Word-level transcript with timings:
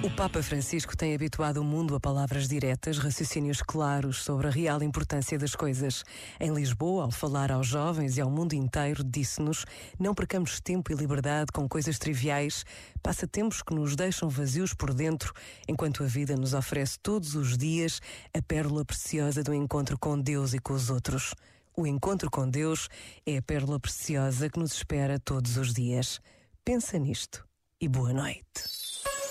O 0.00 0.08
Papa 0.08 0.40
Francisco 0.44 0.96
tem 0.96 1.12
habituado 1.12 1.56
o 1.56 1.64
mundo 1.64 1.96
a 1.96 1.98
palavras 1.98 2.46
diretas, 2.46 2.98
raciocínios 2.98 3.60
claros 3.60 4.22
sobre 4.22 4.46
a 4.46 4.50
real 4.50 4.80
importância 4.80 5.36
das 5.36 5.56
coisas. 5.56 6.04
Em 6.38 6.54
Lisboa, 6.54 7.04
ao 7.04 7.10
falar 7.10 7.50
aos 7.50 7.66
jovens 7.66 8.16
e 8.16 8.20
ao 8.20 8.30
mundo 8.30 8.52
inteiro, 8.52 9.02
disse-nos: 9.02 9.64
não 9.98 10.14
percamos 10.14 10.60
tempo 10.60 10.92
e 10.92 10.94
liberdade 10.94 11.50
com 11.52 11.68
coisas 11.68 11.98
triviais, 11.98 12.64
passatempos 13.02 13.60
que 13.60 13.74
nos 13.74 13.96
deixam 13.96 14.28
vazios 14.28 14.72
por 14.72 14.94
dentro, 14.94 15.32
enquanto 15.66 16.04
a 16.04 16.06
vida 16.06 16.36
nos 16.36 16.54
oferece 16.54 16.96
todos 17.00 17.34
os 17.34 17.58
dias 17.58 18.00
a 18.32 18.40
pérola 18.40 18.84
preciosa 18.84 19.42
do 19.42 19.52
encontro 19.52 19.98
com 19.98 20.16
Deus 20.16 20.54
e 20.54 20.60
com 20.60 20.74
os 20.74 20.90
outros. 20.90 21.34
O 21.76 21.84
encontro 21.84 22.30
com 22.30 22.48
Deus 22.48 22.88
é 23.26 23.38
a 23.38 23.42
pérola 23.42 23.80
preciosa 23.80 24.48
que 24.48 24.60
nos 24.60 24.74
espera 24.74 25.18
todos 25.18 25.56
os 25.56 25.74
dias. 25.74 26.20
Pensa 26.64 26.98
nisto 26.98 27.44
e 27.80 27.88
boa 27.88 28.12
noite. 28.12 28.67